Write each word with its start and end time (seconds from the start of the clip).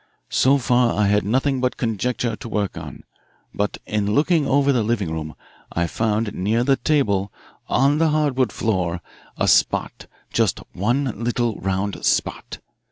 So 0.31 0.57
far 0.57 0.97
I 0.99 1.05
had 1.05 1.23
nothing 1.23 1.61
but 1.61 1.77
conjecture 1.77 2.35
to 2.35 2.49
work 2.49 2.75
on. 2.75 3.03
But 3.53 3.77
in 3.85 4.15
looking 4.15 4.47
over 4.47 4.73
the 4.73 4.81
living 4.81 5.11
room 5.11 5.35
I 5.71 5.85
found 5.85 6.33
near 6.33 6.63
the 6.63 6.75
table, 6.77 7.31
on 7.69 7.99
the 7.99 8.09
hardwood 8.09 8.51
floor, 8.51 9.01
a 9.37 9.47
spot 9.47 10.07
just 10.33 10.57
one 10.73 11.23
little 11.23 11.57
round 11.59 12.03
spot. 12.03 12.57